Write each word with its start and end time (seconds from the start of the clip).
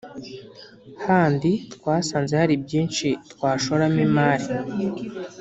handi 1.05 1.51
twasanze 1.73 2.33
hari 2.41 2.55
byinshi 2.63 3.07
twashoramo 3.31 3.99
imari” 4.07 4.45